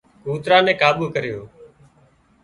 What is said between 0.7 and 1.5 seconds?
ڪابو ڪريو